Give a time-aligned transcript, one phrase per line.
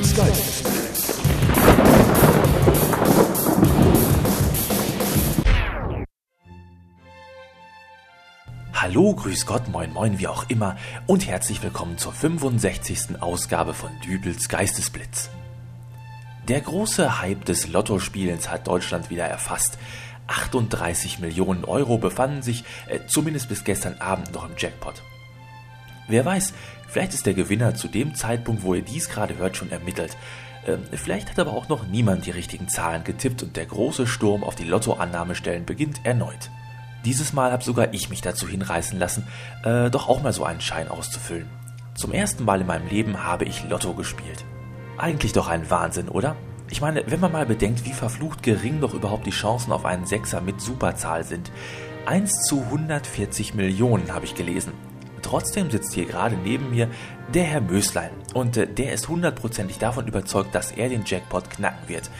[0.00, 0.62] Geistesblitz.
[8.72, 13.20] Hallo, grüß Gott, moin moin, wie auch immer und herzlich willkommen zur 65.
[13.20, 15.28] Ausgabe von Dübels Geistesblitz.
[16.48, 19.76] Der große Hype des Lottospielens hat Deutschland wieder erfasst.
[20.28, 25.02] 38 Millionen Euro befanden sich äh, zumindest bis gestern Abend noch im Jackpot.
[26.10, 26.52] Wer weiß,
[26.88, 30.16] vielleicht ist der Gewinner zu dem Zeitpunkt, wo ihr dies gerade hört, schon ermittelt.
[30.66, 34.42] Ähm, vielleicht hat aber auch noch niemand die richtigen Zahlen getippt und der große Sturm
[34.42, 36.50] auf die Lottoannahmestellen beginnt erneut.
[37.04, 39.26] Dieses Mal habe sogar ich mich dazu hinreißen lassen,
[39.64, 41.48] äh, doch auch mal so einen Schein auszufüllen.
[41.94, 44.44] Zum ersten Mal in meinem Leben habe ich Lotto gespielt.
[44.98, 46.36] Eigentlich doch ein Wahnsinn, oder?
[46.68, 50.06] Ich meine, wenn man mal bedenkt, wie verflucht gering doch überhaupt die Chancen auf einen
[50.06, 51.50] Sechser mit Superzahl sind.
[52.06, 54.72] 1 zu 140 Millionen habe ich gelesen.
[55.30, 56.88] Trotzdem sitzt hier gerade neben mir
[57.32, 61.88] der Herr Möslein und äh, der ist hundertprozentig davon überzeugt, dass er den Jackpot knacken
[61.88, 62.10] wird.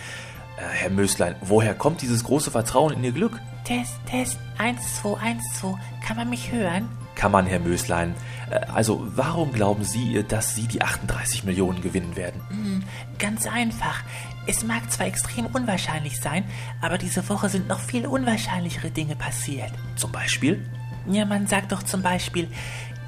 [0.57, 3.41] Äh, Herr Möslein, woher kommt dieses große Vertrauen in Ihr Glück?
[3.65, 5.75] Test, Test, 1, 2, 1, 2.
[6.07, 6.89] Kann man mich hören?
[7.17, 8.15] Kann man, Herr Möslein.
[8.49, 12.41] Äh, also, warum glauben Sie, äh, dass Sie die 38 Millionen gewinnen werden?
[12.51, 12.85] Hm,
[13.19, 14.05] ganz einfach.
[14.47, 16.45] Es mag zwar extrem unwahrscheinlich sein,
[16.81, 19.73] aber diese Woche sind noch viel unwahrscheinlichere Dinge passiert.
[19.97, 20.65] Zum Beispiel?
[21.11, 22.47] Ja, man sagt doch zum Beispiel,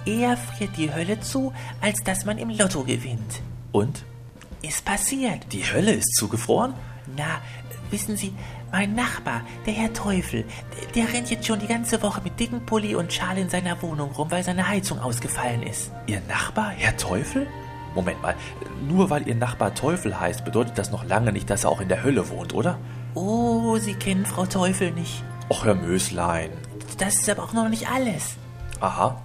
[0.07, 3.41] eher friert die Hölle zu, als dass man im Lotto gewinnt.
[3.73, 4.05] Und?
[4.63, 5.53] Ist passiert.
[5.53, 6.75] Die Hölle ist zugefroren?
[7.17, 7.41] Na,
[7.91, 8.33] wissen Sie,
[8.71, 10.45] mein Nachbar, der Herr Teufel,
[10.95, 14.11] der rennt jetzt schon die ganze Woche mit dicken Pulli und Schal in seiner Wohnung
[14.13, 15.91] rum, weil seine Heizung ausgefallen ist.
[16.07, 17.47] Ihr Nachbar, Herr Teufel?
[17.95, 18.35] Moment mal,
[18.89, 21.89] nur weil Ihr Nachbar Teufel heißt, bedeutet das noch lange nicht, dass er auch in
[21.89, 22.79] der Hölle wohnt, oder?
[23.15, 25.23] Oh, Sie kennen Frau Teufel nicht.
[25.51, 26.51] Och, Herr Möslein.
[26.99, 28.37] Das ist aber auch noch nicht alles.
[28.81, 29.21] Aha.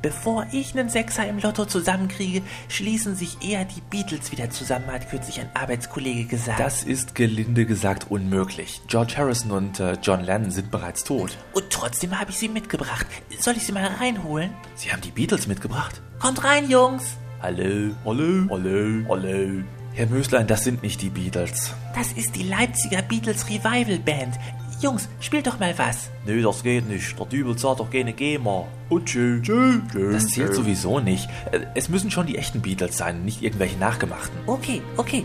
[0.00, 5.10] Bevor ich einen Sechser im Lotto zusammenkriege, schließen sich eher die Beatles wieder zusammen, hat
[5.10, 6.60] kürzlich ein Arbeitskollege gesagt.
[6.60, 8.80] Das ist gelinde gesagt unmöglich.
[8.86, 11.36] George Harrison und äh, John Lennon sind bereits tot.
[11.52, 13.06] Und trotzdem habe ich sie mitgebracht.
[13.40, 14.50] Soll ich sie mal reinholen?
[14.76, 16.00] Sie haben die Beatles mitgebracht?
[16.20, 17.16] Kommt rein, Jungs!
[17.40, 19.62] Hallo, hallo, hallo, hallo.
[19.94, 21.72] Herr Möslein, das sind nicht die Beatles.
[21.94, 24.36] Das ist die Leipziger Beatles Revival Band.
[24.80, 26.10] Jungs, spielt doch mal was.
[26.24, 27.18] Nö, das geht nicht.
[27.18, 28.64] Der Dübel zahlt doch keine GEMA.
[28.88, 30.12] Und tschö, tschö, tschö.
[30.12, 31.28] Das zählt sowieso nicht.
[31.52, 34.38] Äh, Es müssen schon die echten Beatles sein, nicht irgendwelche nachgemachten.
[34.46, 35.24] Okay, okay.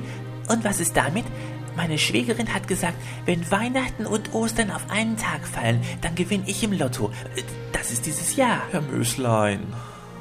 [0.50, 1.26] Und was ist damit?
[1.76, 6.64] Meine Schwägerin hat gesagt, wenn Weihnachten und Ostern auf einen Tag fallen, dann gewinne ich
[6.64, 7.12] im Lotto.
[7.36, 7.42] Äh,
[7.72, 8.62] Das ist dieses Jahr.
[8.72, 9.60] Herr Möslein,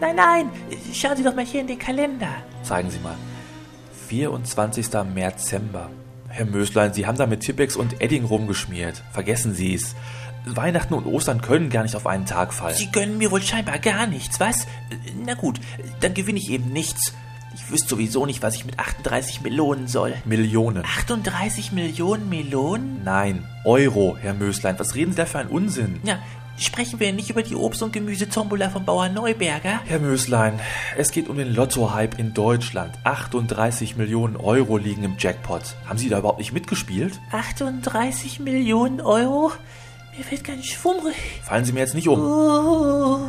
[0.00, 0.50] Nein, nein,
[0.92, 2.28] schauen Sie doch mal hier in den Kalender.
[2.64, 3.14] zeigen Sie mal.
[4.08, 4.88] 24.
[5.14, 5.90] Märzember.
[6.32, 9.02] Herr Möslein, Sie haben da mit Tippex und Edding rumgeschmiert.
[9.12, 9.94] Vergessen Sie es.
[10.46, 12.74] Weihnachten und Ostern können gar nicht auf einen Tag fallen.
[12.74, 14.66] Sie gönnen mir wohl scheinbar gar nichts, was?
[15.24, 15.60] Na gut,
[16.00, 17.12] dann gewinne ich eben nichts.
[17.54, 20.14] Ich wüsste sowieso nicht, was ich mit 38 Melonen soll.
[20.24, 20.84] Millionen.
[20.84, 23.04] 38 Millionen Melonen?
[23.04, 24.78] Nein, Euro, Herr Möslein.
[24.78, 26.00] Was reden Sie da für einen Unsinn?
[26.02, 26.18] Ja,
[26.62, 29.80] sprechen wir nicht über die Obst- und Gemüsetombola von Bauer Neuberger?
[29.84, 30.58] Herr Möslein,
[30.96, 32.94] es geht um den Lotto-Hype in Deutschland.
[33.04, 35.62] 38 Millionen Euro liegen im Jackpot.
[35.86, 37.20] Haben Sie da überhaupt nicht mitgespielt?
[37.32, 39.52] 38 Millionen Euro?
[40.16, 41.16] Mir wird ganz schwummrig.
[41.42, 42.20] Fallen Sie mir jetzt nicht um.
[42.20, 43.20] Oh.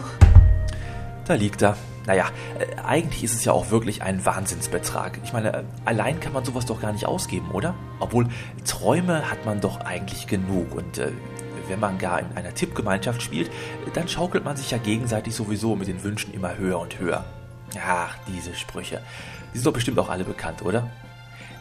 [1.26, 1.78] Da liegt er.
[2.06, 2.26] Naja,
[2.60, 5.20] äh, eigentlich ist es ja auch wirklich ein Wahnsinnsbetrag.
[5.24, 7.76] Ich meine, äh, allein kann man sowas doch gar nicht ausgeben, oder?
[8.00, 8.28] Obwohl,
[8.66, 10.76] Träume hat man doch eigentlich genug.
[10.76, 11.12] Und äh,
[11.68, 13.52] wenn man gar in einer Tippgemeinschaft spielt,
[13.94, 17.26] dann schaukelt man sich ja gegenseitig sowieso mit den Wünschen immer höher und höher.
[17.80, 19.02] Ach, diese Sprüche.
[19.54, 20.90] Die sind doch bestimmt auch alle bekannt, oder?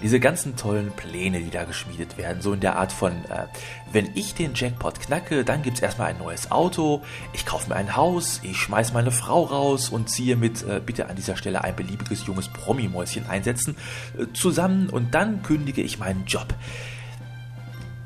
[0.03, 3.47] Diese ganzen tollen Pläne, die da geschmiedet werden, so in der Art von, äh,
[3.93, 7.03] wenn ich den Jackpot knacke, dann gibt's erstmal ein neues Auto,
[7.33, 11.09] ich kaufe mir ein Haus, ich schmeiß meine Frau raus und ziehe mit, äh, bitte
[11.09, 13.77] an dieser Stelle ein beliebiges junges Promi-Mäuschen einsetzen,
[14.19, 16.53] äh, zusammen und dann kündige ich meinen Job.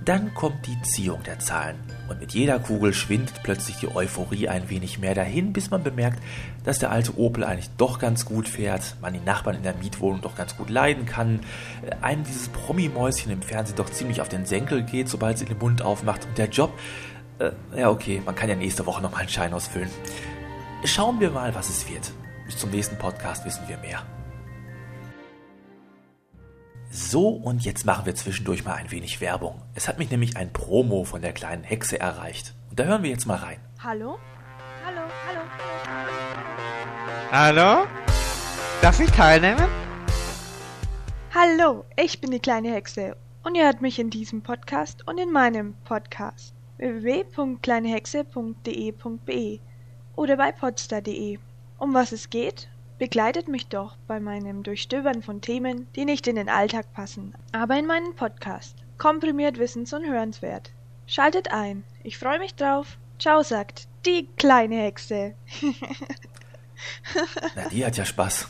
[0.06, 1.74] Dann kommt die Ziehung der Zahlen
[2.08, 6.22] und mit jeder Kugel schwindet plötzlich die Euphorie ein wenig mehr dahin, bis man bemerkt,
[6.62, 10.20] dass der alte Opel eigentlich doch ganz gut fährt, man die Nachbarn in der Mietwohnung
[10.20, 11.40] doch ganz gut leiden kann,
[11.84, 15.58] äh, einem dieses Promi-Mäuschen im Fernsehen doch ziemlich auf den Senkel geht, sobald sie den
[15.58, 16.72] Mund aufmacht und der Job,
[17.40, 19.90] äh, ja okay, man kann ja nächste Woche nochmal einen Schein ausfüllen.
[20.84, 22.12] Schauen wir mal, was es wird.
[22.44, 24.04] Bis zum nächsten Podcast wissen wir mehr.
[26.98, 29.60] So, und jetzt machen wir zwischendurch mal ein wenig Werbung.
[29.74, 32.54] Es hat mich nämlich ein Promo von der kleinen Hexe erreicht.
[32.70, 33.58] Und da hören wir jetzt mal rein.
[33.84, 34.18] Hallo?
[34.82, 35.40] Hallo, hallo,
[37.30, 37.86] hallo.
[38.80, 39.68] Darf ich teilnehmen?
[41.34, 43.14] Hallo, ich bin die kleine Hexe
[43.44, 49.60] und ihr hört mich in diesem Podcast und in meinem Podcast www.kleinehexe.de.be
[50.16, 51.38] oder bei podster.de.
[51.78, 52.70] Um was es geht?
[52.98, 57.78] Begleitet mich doch bei meinem Durchstöbern von Themen, die nicht in den Alltag passen, aber
[57.78, 58.74] in meinen Podcast.
[58.96, 60.70] Komprimiert wissens- und hörenswert.
[61.06, 61.84] Schaltet ein.
[62.02, 62.96] Ich freue mich drauf.
[63.18, 65.34] Ciao, sagt die kleine Hexe.
[67.54, 68.48] Na, die hat ja Spaß.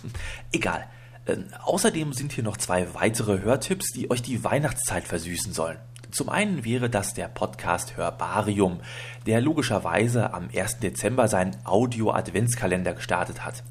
[0.52, 0.88] Egal.
[1.26, 5.78] Ähm, außerdem sind hier noch zwei weitere Hörtipps, die euch die Weihnachtszeit versüßen sollen.
[6.12, 8.80] Zum einen wäre das der Podcast Hörbarium,
[9.26, 10.78] der logischerweise am 1.
[10.78, 13.64] Dezember seinen Audio-Adventskalender gestartet hat.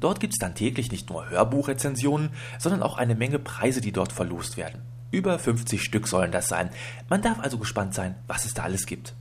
[0.00, 4.12] Dort gibt es dann täglich nicht nur Hörbuchrezensionen, sondern auch eine Menge Preise, die dort
[4.12, 4.82] verlost werden.
[5.10, 6.68] Über 50 Stück sollen das sein.
[7.08, 9.14] Man darf also gespannt sein, was es da alles gibt.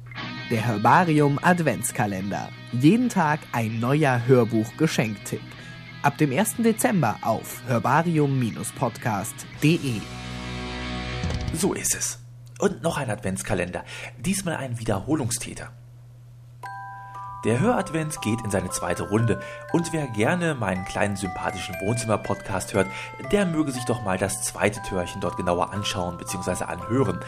[0.49, 2.49] Der Herbarium Adventskalender.
[2.71, 5.41] Jeden Tag ein neuer Hörbuch-Geschenktipp.
[6.01, 6.55] Ab dem 1.
[6.57, 10.01] Dezember auf herbarium-podcast.de.
[11.53, 12.19] So ist es.
[12.59, 13.85] Und noch ein Adventskalender.
[14.19, 15.71] Diesmal ein Wiederholungstäter.
[17.43, 19.39] Der Höradvent geht in seine zweite Runde
[19.71, 22.87] und wer gerne meinen kleinen sympathischen Wohnzimmer-Podcast hört,
[23.31, 26.63] der möge sich doch mal das zweite Türchen dort genauer anschauen bzw.
[26.63, 27.19] anhören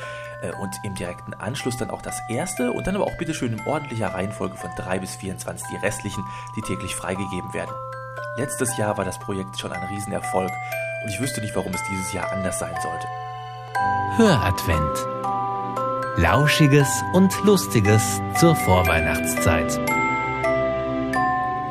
[0.42, 3.68] äh, und im direkten Anschluss dann auch das erste und dann aber auch bitteschön in
[3.68, 6.24] ordentlicher Reihenfolge von 3 bis 24 die restlichen,
[6.56, 7.74] die täglich freigegeben werden.
[8.36, 10.52] Letztes Jahr war das Projekt schon ein Riesenerfolg
[11.04, 13.08] und ich wüsste nicht, warum es dieses Jahr anders sein sollte.
[14.18, 15.08] Höradvent.
[16.18, 19.99] Lauschiges und Lustiges zur Vorweihnachtszeit.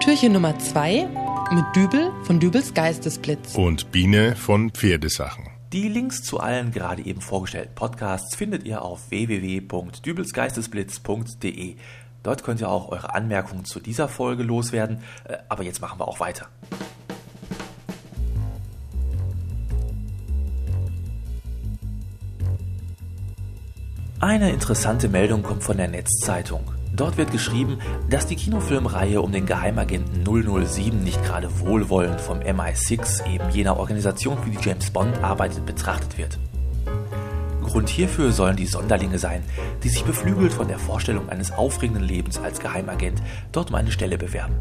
[0.08, 1.06] Türchen Nummer 2
[1.52, 3.54] mit Dübel von Dübels Geistesblitz.
[3.56, 5.50] Und Biene von Pferdesachen.
[5.74, 11.76] Die Links zu allen gerade eben vorgestellten Podcasts findet ihr auf www.dübelsgeistesblitz.de.
[12.22, 16.08] Dort könnt ihr auch eure Anmerkungen zu dieser Folge loswerden, äh, aber jetzt machen wir
[16.08, 16.46] auch weiter.
[24.20, 26.77] Eine interessante Meldung kommt von der Netzzeitung.
[26.98, 27.78] Dort wird geschrieben,
[28.10, 34.36] dass die Kinofilmreihe um den Geheimagenten 007 nicht gerade wohlwollend vom MI6, eben jener Organisation,
[34.36, 36.40] für die James Bond arbeitet, betrachtet wird.
[37.62, 39.44] Grund hierfür sollen die Sonderlinge sein,
[39.84, 43.22] die sich beflügelt von der Vorstellung eines aufregenden Lebens als Geheimagent
[43.52, 44.56] dort um eine Stelle bewerben.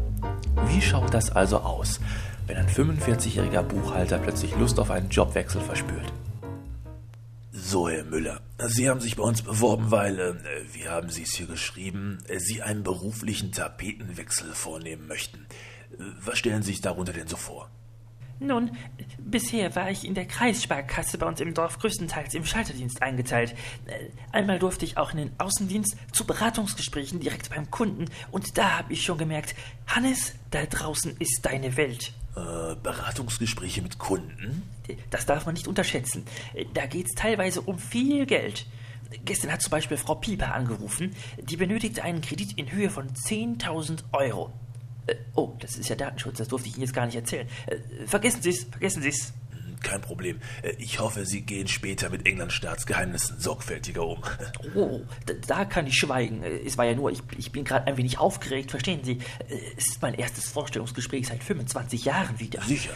[0.68, 1.98] Wie schaut das also aus,
[2.46, 6.12] wenn ein 45-jähriger Buchhalter plötzlich Lust auf einen Jobwechsel verspürt?
[7.70, 10.34] So, Herr Müller, Sie haben sich bei uns beworben, weil, äh,
[10.72, 15.44] wie haben Sie es hier geschrieben, äh, Sie einen beruflichen Tapetenwechsel vornehmen möchten.
[15.92, 17.68] Äh, Was stellen Sie sich darunter denn so vor?
[18.40, 18.70] Nun,
[19.18, 23.54] bisher war ich in der Kreissparkasse bei uns im Dorf größtenteils im Schalterdienst eingeteilt.
[23.84, 28.78] Äh, Einmal durfte ich auch in den Außendienst zu Beratungsgesprächen direkt beim Kunden und da
[28.78, 29.54] habe ich schon gemerkt,
[29.86, 32.14] Hannes, da draußen ist deine Welt.
[32.38, 34.62] Äh, Beratungsgespräche mit Kunden?
[35.10, 36.24] Das darf man nicht unterschätzen.
[36.74, 38.66] Da geht's teilweise um viel Geld.
[39.24, 41.14] Gestern hat zum Beispiel Frau Pieper angerufen.
[41.40, 44.52] Die benötigte einen Kredit in Höhe von 10.000 Euro.
[45.06, 47.48] Äh, Oh, das ist ja Datenschutz, das durfte ich Ihnen jetzt gar nicht erzählen.
[47.66, 49.32] Äh, Vergessen Sie es, vergessen Sie es.
[49.82, 50.40] Kein Problem.
[50.62, 54.22] Äh, Ich hoffe, Sie gehen später mit Englands Staatsgeheimnissen sorgfältiger um.
[54.74, 56.42] Oh, da, da kann ich schweigen.
[56.42, 59.18] Äh, Es war ja nur, ich, ich bin gerade ein wenig aufgeregt, verstehen Sie.
[59.48, 62.62] Äh, Es ist mein erstes Vorstellungsgespräch seit 25 Jahren wieder.
[62.62, 62.92] Sicher.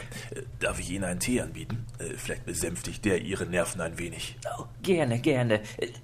[0.61, 1.87] Darf ich Ihnen einen Tee anbieten?
[2.17, 4.37] Vielleicht besänftigt der Ihre Nerven ein wenig.
[4.59, 5.61] Oh, gerne, gerne.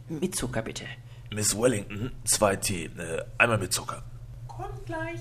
[0.09, 0.85] Mit Zucker bitte.
[1.33, 2.91] Miss Wellington, zwei Tee.
[3.37, 4.03] Einmal mit Zucker.
[4.47, 5.21] Kommt gleich.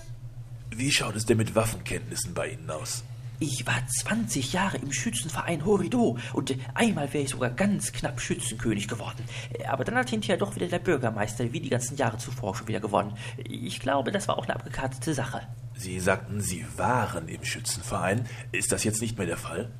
[0.69, 3.03] Wie schaut es denn mit Waffenkenntnissen bei Ihnen aus?
[3.39, 8.87] Ich war 20 Jahre im Schützenverein Horido und einmal wäre ich sogar ganz knapp Schützenkönig
[8.87, 9.23] geworden.
[9.67, 12.79] Aber dann hat hinterher doch wieder der Bürgermeister wie die ganzen Jahre zuvor schon wieder
[12.79, 13.15] gewonnen.
[13.37, 15.41] Ich glaube, das war auch eine abgekartete Sache.
[15.75, 18.25] Sie sagten, Sie waren im Schützenverein.
[18.51, 19.71] Ist das jetzt nicht mehr der Fall?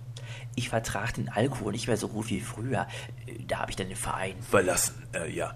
[0.56, 2.88] Ich vertrag den Alkohol nicht mehr so gut wie früher.
[3.48, 4.36] Da habe ich dann den Verein.
[4.42, 5.56] Verlassen, äh, ja.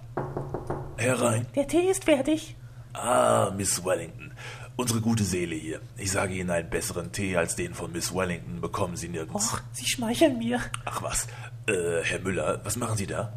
[0.97, 1.45] Herein.
[1.55, 2.55] Der Tee ist fertig.
[2.93, 4.33] Ah, Miss Wellington.
[4.81, 5.79] Unsere gute Seele hier.
[5.95, 9.53] Ich sage Ihnen, einen besseren Tee als den von Miss Wellington bekommen Sie nirgends.
[9.53, 10.59] Och, Sie schmeicheln mir.
[10.85, 11.27] Ach was.
[11.67, 13.31] Äh, Herr Müller, was machen Sie da?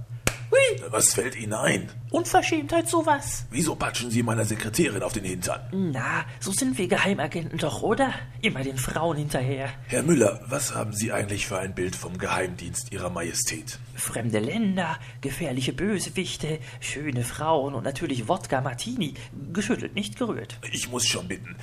[0.51, 0.59] Hui,
[0.91, 1.89] Was fällt Ihnen ein?
[2.11, 3.45] Unverschämtheit sowas.
[3.51, 5.61] Wieso patschen Sie meiner Sekretärin auf den Hintern?
[5.73, 8.15] Na, so sind wir Geheimagenten doch, oder?
[8.41, 9.71] Immer den Frauen hinterher.
[9.89, 13.79] Herr Müller, was haben Sie eigentlich für ein Bild vom Geheimdienst Ihrer Majestät?
[13.97, 19.15] Fremde Länder, gefährliche Bösewichte, schöne Frauen und natürlich Wodka Martini.
[19.53, 20.59] Geschüttelt, nicht gerührt.
[20.73, 21.57] Ich muss schon bitten.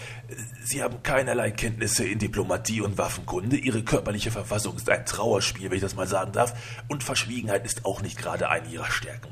[0.63, 3.57] Sie haben keinerlei Kenntnisse in Diplomatie und Waffenkunde.
[3.57, 6.53] Ihre körperliche Verfassung ist ein Trauerspiel, wenn ich das mal sagen darf.
[6.87, 9.29] Und Verschwiegenheit ist auch nicht gerade eine Ihrer verstärken.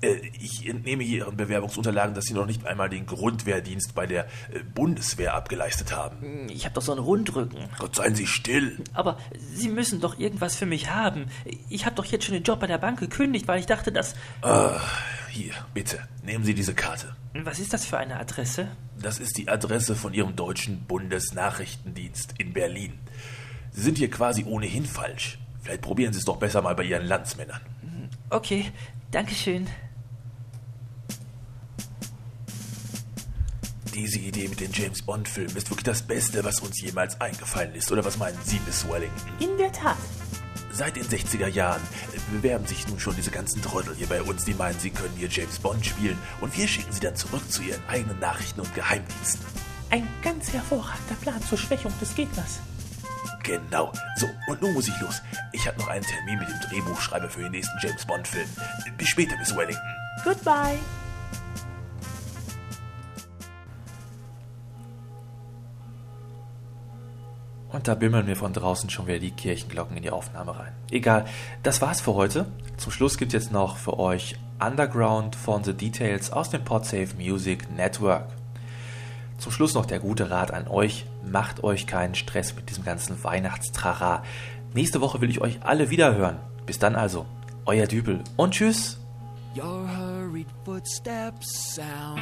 [0.00, 4.24] Äh, ich entnehme hier Ihren Bewerbungsunterlagen, dass Sie noch nicht einmal den Grundwehrdienst bei der
[4.24, 6.48] äh, Bundeswehr abgeleistet haben.
[6.50, 7.68] Ich habe doch so einen Rundrücken.
[7.78, 8.82] Gott, seien Sie still.
[8.94, 9.18] Aber
[9.54, 11.26] Sie müssen doch irgendwas für mich haben.
[11.68, 14.14] Ich habe doch jetzt schon den Job bei der Bank gekündigt, weil ich dachte, dass...
[14.42, 14.80] Ah,
[15.28, 17.14] hier, bitte, nehmen Sie diese Karte.
[17.34, 18.68] Was ist das für eine Adresse?
[19.00, 22.98] Das ist die Adresse von Ihrem deutschen Bundesnachrichtendienst in Berlin.
[23.70, 25.38] Sie sind hier quasi ohnehin falsch.
[25.62, 27.60] Vielleicht probieren Sie es doch besser mal bei Ihren Landsmännern.
[28.30, 28.72] Okay,
[29.10, 29.66] Dankeschön.
[33.92, 37.90] Diese Idee mit den James Bond-Filmen ist wirklich das Beste, was uns jemals eingefallen ist.
[37.90, 39.32] Oder was meinen Sie, Miss Wellington?
[39.40, 39.96] In der Tat.
[40.72, 41.82] Seit den 60er Jahren
[42.30, 45.28] bewerben sich nun schon diese ganzen Trottel hier bei uns, die meinen, sie können hier
[45.28, 49.44] James Bond spielen und wir schicken sie dann zurück zu ihren eigenen Nachrichten und Geheimdiensten.
[49.90, 52.60] Ein ganz hervorragender Plan zur Schwächung des Gegners.
[53.50, 53.90] Genau.
[54.14, 55.20] So, und nun muss ich los.
[55.50, 58.48] Ich habe noch einen Termin mit dem Drehbuchschreiber für den nächsten James Bond-Film.
[58.96, 59.82] Bis später, Miss Wellington.
[60.22, 60.78] Goodbye.
[67.72, 70.72] Und da bimmeln mir von draußen schon wieder die Kirchenglocken in die Aufnahme rein.
[70.92, 71.24] Egal,
[71.64, 72.46] das war's für heute.
[72.76, 77.68] Zum Schluss gibt jetzt noch für euch Underground von The Details aus dem Podsafe Music
[77.72, 78.28] Network.
[79.38, 81.06] Zum Schluss noch der gute Rat an euch.
[81.24, 84.22] Macht euch keinen Stress mit diesem ganzen Weihnachtstrara.
[84.74, 86.38] Nächste Woche will ich euch alle wieder hören.
[86.66, 87.26] Bis dann also.
[87.66, 88.98] Euer Dübel und tschüss.
[89.56, 92.20] Your hurried footsteps sound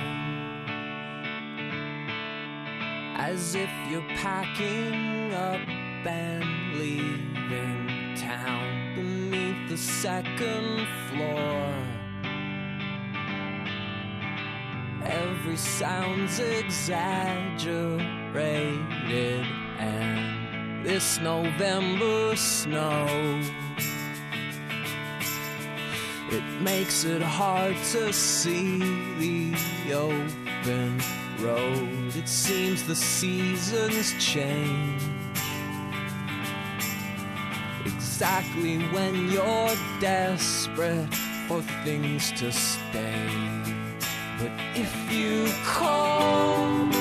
[3.18, 5.60] as if you're packing up
[6.06, 6.44] and
[6.78, 11.74] leaving town beneath the second floor.
[15.04, 18.17] Every sound's exaggerated,
[19.78, 23.40] and this November snow.
[26.30, 28.78] It makes it hard to see
[29.18, 31.00] the open
[31.40, 32.14] road.
[32.16, 35.02] It seems the seasons change.
[37.86, 41.14] Exactly when you're desperate
[41.46, 43.28] for things to stay.
[44.38, 46.97] But if you call,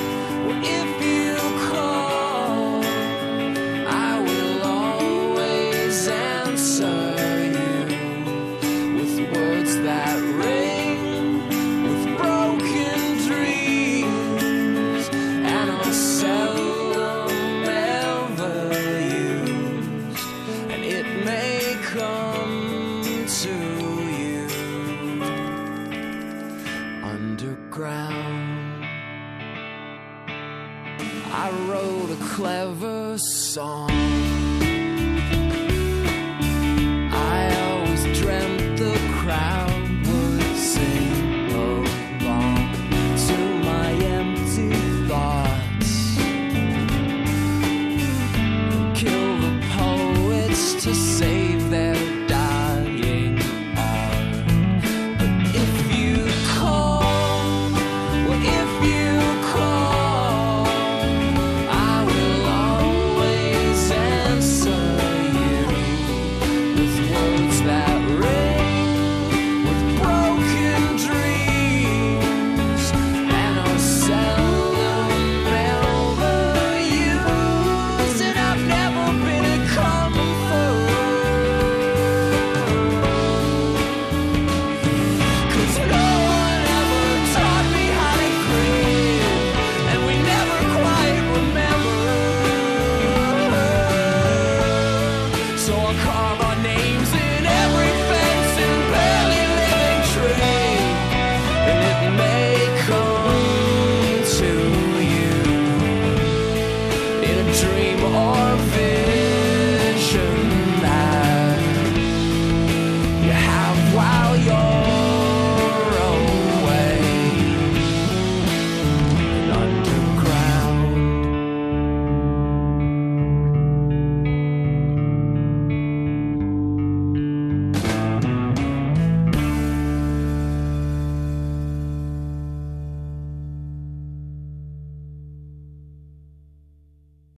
[31.00, 34.57] I wrote a clever song